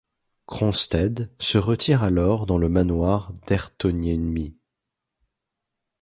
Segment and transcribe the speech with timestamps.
[0.47, 4.57] Cronsted se retire alors dans le manoir d'Herttoniemi.